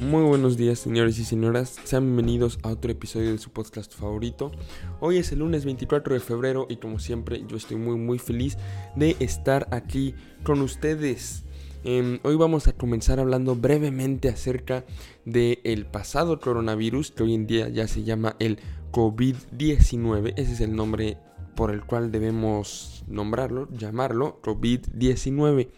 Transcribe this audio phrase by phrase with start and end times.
[0.00, 4.50] Muy buenos días señores y señoras, sean bienvenidos a otro episodio de su podcast favorito.
[4.98, 8.56] Hoy es el lunes 24 de febrero y como siempre yo estoy muy muy feliz
[8.96, 11.44] de estar aquí con ustedes.
[11.84, 14.86] Em, hoy vamos a comenzar hablando brevemente acerca
[15.26, 18.58] del pasado coronavirus que hoy en día ya se llama el
[18.92, 21.18] COVID-19, ese es el nombre
[21.54, 25.68] por el cual debemos nombrarlo, llamarlo COVID-19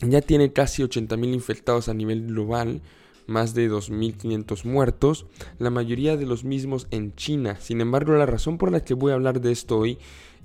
[0.00, 2.80] ya tiene casi 80.000 infectados a nivel global,
[3.26, 5.26] más de 2.500 muertos,
[5.58, 7.56] la mayoría de los mismos en China.
[7.60, 9.98] Sin embargo, la razón por la que voy a hablar de esto hoy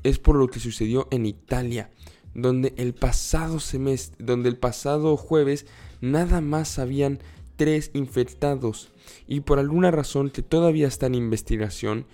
[0.04, 1.90] es por lo que sucedió en Italia,
[2.34, 5.66] donde el pasado semestre, donde el pasado jueves
[6.02, 7.20] nada más habían
[7.56, 8.92] tres infectados
[9.28, 12.06] y por alguna razón que todavía está en investigación,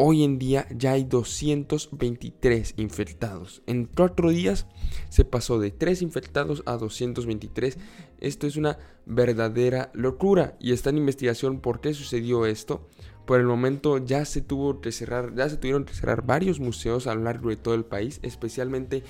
[0.00, 3.62] Hoy en día ya hay 223 infectados.
[3.66, 4.66] En cuatro días
[5.08, 7.78] se pasó de 3 infectados a 223.
[8.20, 12.86] Esto es una verdadera locura y está en investigación por qué sucedió esto.
[13.26, 17.08] Por el momento ya se tuvo que cerrar, ya se tuvieron que cerrar varios museos
[17.08, 19.02] a lo largo de todo el país, especialmente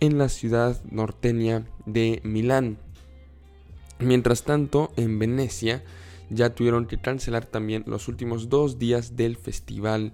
[0.00, 2.76] en la ciudad norteña de Milán.
[3.98, 5.82] Mientras tanto, en Venecia
[6.30, 10.12] ya tuvieron que cancelar también los últimos dos días del festival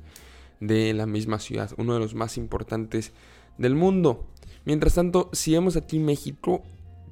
[0.61, 3.13] de la misma ciudad, uno de los más importantes
[3.59, 4.27] del mundo.
[4.65, 6.63] Mientras tanto, si vemos aquí México,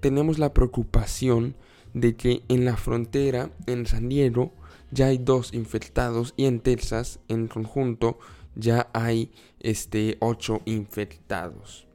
[0.00, 1.54] tenemos la preocupación
[1.94, 4.52] de que en la frontera, en San Diego,
[4.90, 8.18] ya hay dos infectados y en Texas, en conjunto,
[8.54, 11.86] ya hay este, ocho infectados.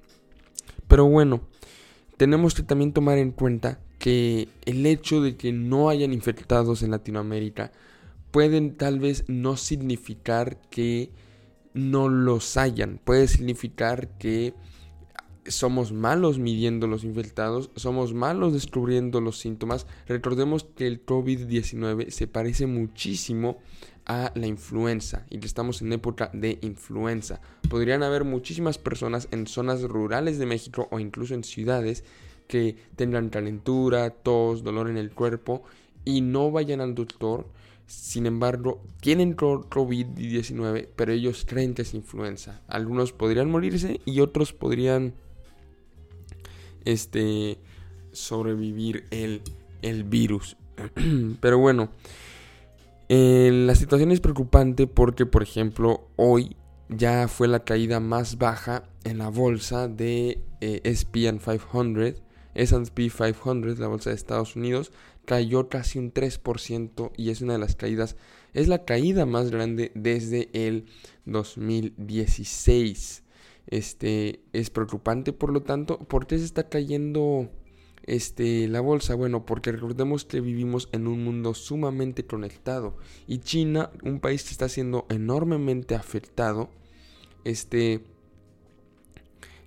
[0.87, 1.41] Pero bueno,
[2.17, 6.91] tenemos que también tomar en cuenta que el hecho de que no hayan infectados en
[6.91, 7.71] Latinoamérica
[8.31, 11.09] pueden tal vez no significar que
[11.73, 12.99] no los hayan.
[13.01, 14.55] Puede significar que
[15.45, 19.87] somos malos midiendo los infectados, somos malos descubriendo los síntomas.
[20.05, 23.59] Recordemos que el COVID-19 se parece muchísimo
[24.05, 27.39] a la influenza y que estamos en época de influenza.
[27.69, 32.03] Podrían haber muchísimas personas en zonas rurales de México o incluso en ciudades
[32.53, 35.63] que tengan calentura, tos, dolor en el cuerpo
[36.05, 37.47] y no vayan al doctor.
[37.87, 42.61] Sin embargo, tienen COVID-19, pero ellos creen que es influenza.
[42.67, 45.15] Algunos podrían morirse y otros podrían
[46.85, 47.57] este,
[48.11, 49.41] sobrevivir el,
[49.81, 50.55] el virus.
[51.41, 51.89] pero bueno,
[53.09, 56.55] eh, la situación es preocupante porque, por ejemplo, hoy
[56.87, 62.22] ya fue la caída más baja en la bolsa de eh, SP 500
[62.55, 64.91] S&P 500, la bolsa de Estados Unidos,
[65.25, 68.15] cayó casi un 3% y es una de las caídas,
[68.53, 70.85] es la caída más grande desde el
[71.25, 73.23] 2016.
[73.67, 77.49] Este es preocupante, por lo tanto, ¿por qué se está cayendo
[78.03, 79.15] este la bolsa?
[79.15, 84.51] Bueno, porque recordemos que vivimos en un mundo sumamente conectado y China, un país que
[84.51, 86.69] está siendo enormemente afectado,
[87.45, 88.03] este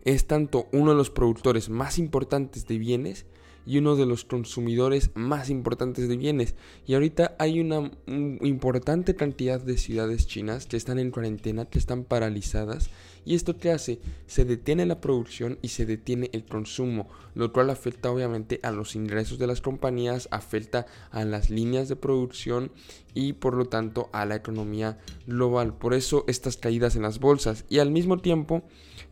[0.06, 3.26] es tanto uno de los productores más importantes de bienes
[3.66, 6.54] y uno de los consumidores más importantes de bienes.
[6.86, 12.04] Y ahorita hay una importante cantidad de ciudades chinas que están en cuarentena, que están
[12.04, 12.88] paralizadas.
[13.26, 13.98] ¿Y esto qué hace?
[14.28, 18.94] Se detiene la producción y se detiene el consumo, lo cual afecta obviamente a los
[18.94, 22.70] ingresos de las compañías, afecta a las líneas de producción
[23.14, 25.76] y por lo tanto a la economía global.
[25.76, 28.62] Por eso estas caídas en las bolsas y al mismo tiempo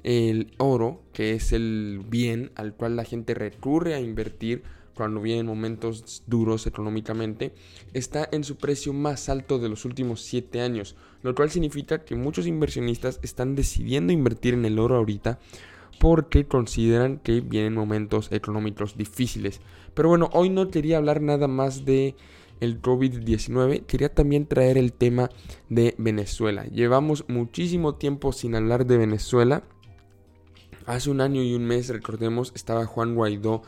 [0.05, 4.63] el oro, que es el bien al cual la gente recurre a invertir
[4.95, 7.55] cuando vienen momentos duros económicamente,
[7.93, 12.17] está en su precio más alto de los últimos 7 años, lo cual significa que
[12.17, 15.39] muchos inversionistas están decidiendo invertir en el oro ahorita
[15.99, 19.61] porque consideran que vienen momentos económicos difíciles.
[19.95, 22.17] Pero bueno, hoy no quería hablar nada más de
[22.61, 25.31] el COVID-19, quería también traer el tema
[25.69, 26.65] de Venezuela.
[26.67, 29.65] Llevamos muchísimo tiempo sin hablar de Venezuela
[30.87, 33.63] Hace un año y un mes, recordemos, estaba Juan Guaidó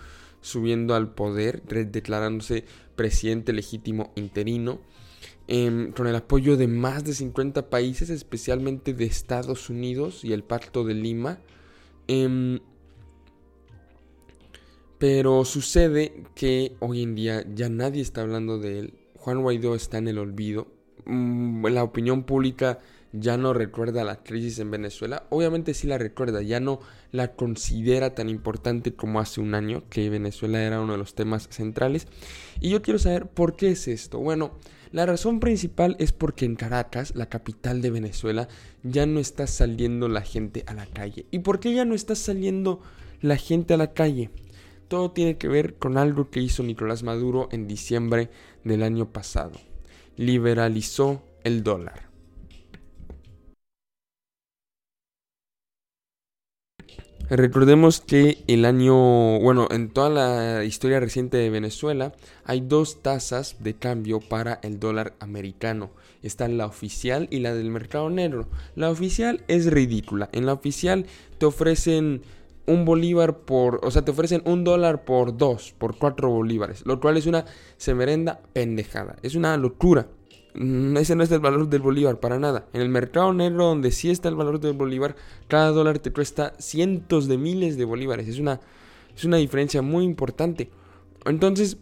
[0.47, 4.79] subiendo al poder, declarándose presidente legítimo interino,
[5.49, 10.45] em, con el apoyo de más de 50 países, especialmente de Estados Unidos y el
[10.45, 11.41] Pacto de Lima.
[12.07, 12.61] Em,
[14.99, 18.95] pero sucede que hoy en día ya nadie está hablando de él.
[19.17, 20.69] Juan Guaidó está en el olvido.
[21.07, 22.79] Mm, la opinión pública
[23.19, 25.27] ya no recuerda la crisis en Venezuela.
[25.31, 26.81] Obviamente sí la recuerda, ya no
[27.13, 31.49] la considera tan importante como hace un año, que Venezuela era uno de los temas
[31.51, 32.07] centrales.
[32.61, 34.19] Y yo quiero saber por qué es esto.
[34.19, 34.53] Bueno,
[34.93, 38.49] la razón principal es porque en Caracas, la capital de Venezuela,
[38.83, 41.27] ya no está saliendo la gente a la calle.
[41.31, 42.81] ¿Y por qué ya no está saliendo
[43.21, 44.31] la gente a la calle?
[44.89, 48.31] todo tiene que ver con algo que hizo Nicolás Maduro en diciembre
[48.65, 49.53] del año pasado.
[50.17, 52.09] Liberalizó el dólar.
[57.29, 62.13] Recordemos que el año, bueno, en toda la historia reciente de Venezuela
[62.45, 65.91] hay dos tasas de cambio para el dólar americano.
[66.23, 68.47] Está la oficial y la del mercado negro.
[68.77, 70.29] La oficial es ridícula.
[70.31, 71.07] En la oficial
[71.39, 72.23] te ofrecen
[72.67, 77.01] un bolívar por, o sea, te ofrecen un dólar por dos, por cuatro bolívares, lo
[77.01, 77.45] cual es una
[77.77, 79.17] semerenda pendejada.
[79.23, 80.07] Es una locura.
[80.57, 82.67] Mm, ese no es el valor del bolívar, para nada.
[82.73, 85.15] En el mercado negro, donde sí está el valor del bolívar,
[85.49, 88.27] cada dólar te cuesta cientos de miles de bolívares.
[88.27, 88.61] Es una,
[89.15, 90.71] es una diferencia muy importante.
[91.27, 91.77] Entonces,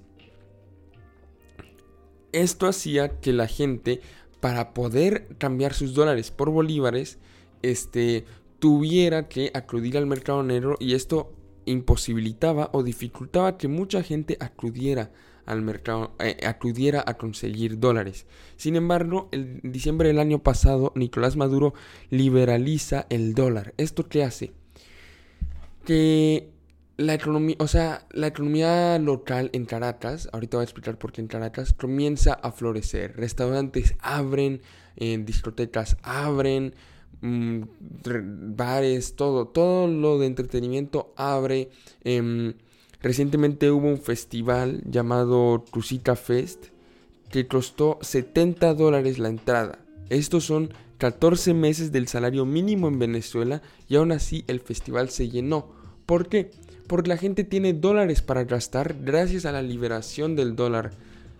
[2.33, 4.01] esto hacía que la gente,
[4.41, 7.19] para poder cambiar sus dólares por bolívares,
[7.63, 8.25] este,
[8.59, 11.33] tuviera que acudir al mercado negro y esto
[11.65, 15.13] imposibilitaba o dificultaba que mucha gente acudiera
[15.47, 18.27] al mercado, eh, acudiera a conseguir dólares.
[18.57, 21.75] Sin embargo, en diciembre del año pasado, Nicolás Maduro
[22.11, 23.75] liberaliza el dólar.
[23.77, 24.53] ¿Esto qué hace?
[25.85, 26.55] Que
[26.97, 31.21] la economía, o sea, la economía local en Caracas, ahorita voy a explicar por qué
[31.21, 33.17] en Caracas, comienza a florecer.
[33.17, 34.63] Restaurantes abren,
[34.97, 36.75] eh, discotecas abren,
[37.21, 37.63] mm,
[38.57, 41.71] bares, todo, todo lo de entretenimiento abre.
[42.05, 42.55] Em,
[43.05, 46.69] Recientemente hubo un festival llamado Cusita Fest
[47.29, 49.79] que costó 70 dólares la entrada.
[50.09, 53.61] Estos son 14 meses del salario mínimo en Venezuela
[53.91, 55.69] y aún así el festival se llenó.
[56.07, 56.51] ¿Por qué?
[56.87, 60.93] Porque la gente tiene dólares para gastar gracias a la liberación del dólar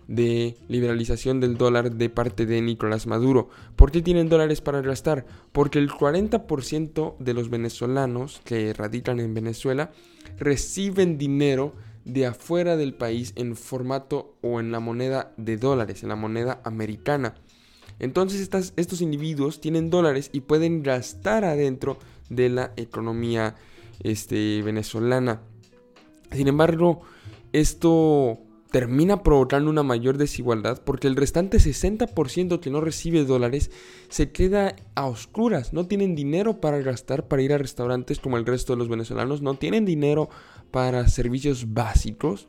[0.07, 3.49] de liberalización del dólar de parte de Nicolás Maduro.
[3.75, 5.25] ¿Por qué tienen dólares para gastar?
[5.51, 9.91] Porque el 40% de los venezolanos que radican en Venezuela
[10.37, 11.73] reciben dinero
[12.05, 16.61] de afuera del país en formato o en la moneda de dólares, en la moneda
[16.63, 17.35] americana.
[17.97, 21.97] Entonces estos individuos tienen dólares y pueden gastar adentro
[22.29, 23.55] de la economía
[24.03, 25.41] este, venezolana.
[26.31, 27.01] Sin embargo,
[27.53, 28.39] esto
[28.71, 33.71] termina provocando una mayor desigualdad porque el restante 60% que no recibe dólares
[34.09, 38.45] se queda a oscuras, no tienen dinero para gastar para ir a restaurantes como el
[38.45, 40.29] resto de los venezolanos, no tienen dinero
[40.71, 42.47] para servicios básicos.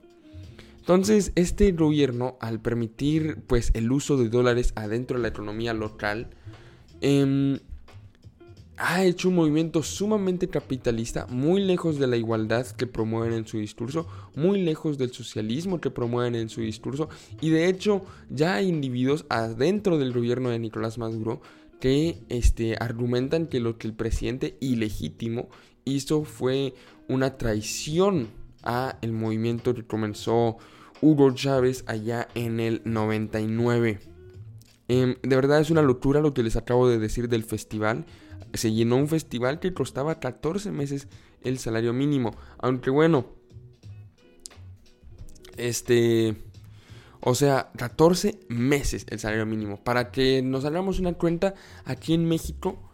[0.78, 6.30] Entonces, este gobierno, al permitir pues el uso de dólares adentro de la economía local,
[7.00, 7.58] eh,
[8.78, 13.58] ha hecho un movimiento sumamente capitalista, muy lejos de la igualdad que promueven en su
[13.58, 17.08] discurso, muy lejos del socialismo que promueven en su discurso,
[17.40, 21.40] y de hecho ya hay individuos adentro del gobierno de Nicolás Maduro
[21.81, 25.49] que este, argumentan que lo que el presidente ilegítimo
[25.84, 26.75] hizo fue
[27.08, 28.28] una traición
[28.62, 30.58] a el movimiento que comenzó
[31.00, 34.00] Hugo Chávez allá en el 99.
[34.88, 38.06] Em, de verdad es una locura lo que les acabo de decir del festival
[38.56, 41.08] se llenó un festival que costaba 14 meses
[41.42, 42.34] el salario mínimo.
[42.58, 43.26] Aunque bueno,
[45.56, 46.36] este,
[47.20, 49.82] o sea, 14 meses el salario mínimo.
[49.82, 51.54] Para que nos hagamos una cuenta,
[51.84, 52.90] aquí en México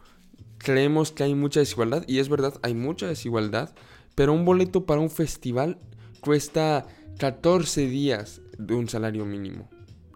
[0.58, 2.04] creemos que hay mucha desigualdad.
[2.06, 3.74] Y es verdad, hay mucha desigualdad.
[4.14, 5.78] Pero un boleto para un festival
[6.20, 6.86] cuesta
[7.18, 9.68] 14 días de un salario mínimo.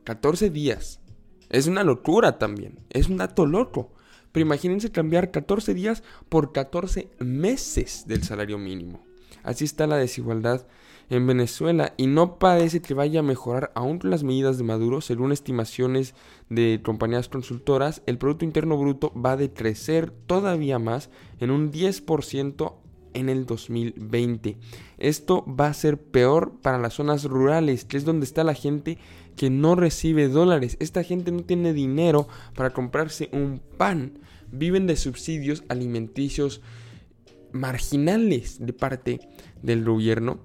[0.04, 1.00] 14 días.
[1.48, 2.80] Es una locura también.
[2.90, 3.92] Es un dato loco.
[4.36, 9.02] Pero imagínense cambiar 14 días por 14 meses del salario mínimo.
[9.42, 10.66] Así está la desigualdad
[11.08, 15.00] en Venezuela y no parece que vaya a mejorar aún con las medidas de Maduro.
[15.00, 16.14] Según estimaciones
[16.50, 21.08] de compañías consultoras, el Producto Interno Bruto va a decrecer todavía más
[21.40, 22.74] en un 10%
[23.16, 24.56] en el 2020.
[24.98, 28.98] Esto va a ser peor para las zonas rurales, que es donde está la gente
[29.36, 30.76] que no recibe dólares.
[30.80, 34.18] Esta gente no tiene dinero para comprarse un pan.
[34.52, 36.60] Viven de subsidios alimenticios
[37.52, 39.20] marginales de parte
[39.62, 40.38] del gobierno.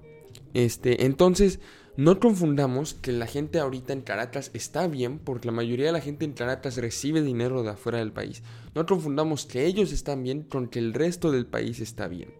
[0.54, 1.60] Este, entonces,
[1.96, 6.00] no confundamos que la gente ahorita en Caracas está bien, porque la mayoría de la
[6.00, 8.42] gente en Caracas recibe dinero de afuera del país.
[8.74, 12.30] No confundamos que ellos están bien con que el resto del país está bien.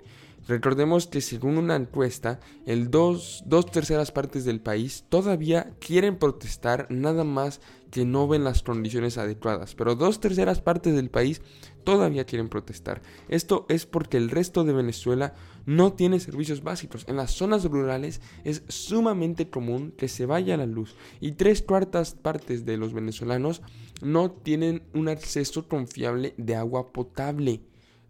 [0.48, 6.86] Recordemos que según una encuesta, el dos, dos terceras partes del país todavía quieren protestar
[6.90, 7.60] nada más
[7.92, 11.42] que no ven las condiciones adecuadas, pero dos terceras partes del país
[11.84, 13.02] todavía quieren protestar.
[13.28, 15.34] Esto es porque el resto de Venezuela
[15.66, 17.04] no tiene servicios básicos.
[17.06, 22.14] En las zonas rurales es sumamente común que se vaya la luz y tres cuartas
[22.14, 23.62] partes de los venezolanos
[24.00, 27.60] no tienen un acceso confiable de agua potable.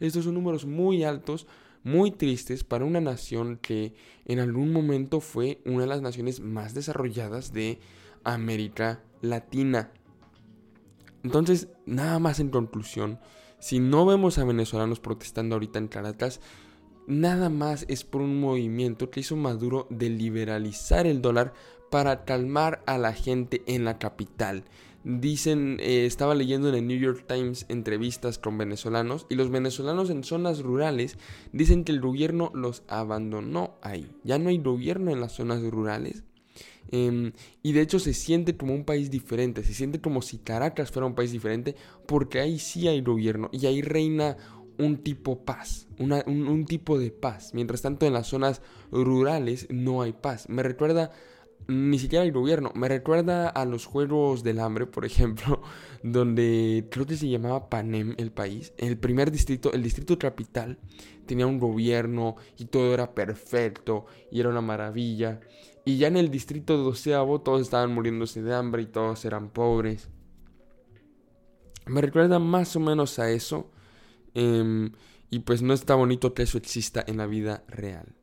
[0.01, 1.47] Estos son números muy altos
[1.85, 6.75] muy tristes para una nación que en algún momento fue una de las naciones más
[6.75, 7.81] desarrolladas de
[8.25, 9.93] América Latina.
[11.23, 13.19] Entonces, nada más en conclusión,
[13.59, 16.41] si no vemos a venezolanos protestando ahorita en Caracas,
[17.07, 21.53] nada más es por un movimiento que hizo Maduro de liberalizar el dólar
[21.91, 24.65] para calmar a la gente en la capital.
[25.05, 30.11] Dicen, eh, estaba leyendo en el New York Times entrevistas con venezolanos y los venezolanos
[30.11, 31.19] en zonas rurales
[31.53, 34.09] dicen que el gobierno los abandonó ahí.
[34.23, 36.23] Ya no hay gobierno en las zonas rurales.
[36.93, 37.33] Em,
[37.63, 41.07] y de hecho se siente como un país diferente, se siente como si Caracas fuera
[41.07, 41.75] un país diferente
[42.07, 44.37] porque ahí sí hay gobierno y ahí reina
[44.79, 47.55] un tipo paz, un, un tipo de paz.
[47.55, 50.49] Mientras tanto en las zonas rurales no hay paz.
[50.49, 51.11] Me recuerda
[51.69, 52.73] ni siquiera el gobierno.
[52.75, 55.63] Me recuerda a los Juegos del Hambre, por ejemplo,
[56.03, 58.73] donde creo que se llamaba Panem el país.
[58.79, 60.79] El primer distrito, el distrito capital,
[61.27, 65.41] tenía un gobierno y todo era perfecto y era una maravilla.
[65.85, 70.09] Y ya en el distrito doceavo todos estaban muriéndose de hambre y todos eran pobres.
[71.87, 73.71] Me recuerda más o menos a eso.
[74.35, 74.93] Em,
[75.31, 78.15] y pues no está bonito que eso exista en la vida real.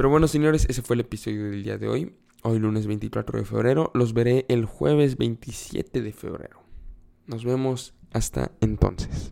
[0.00, 2.14] Pero bueno, señores, ese fue el episodio del día de hoy.
[2.42, 3.90] Hoy lunes 24 de febrero.
[3.92, 6.62] Los veré el jueves 27 de febrero.
[7.26, 9.30] Nos vemos hasta entonces.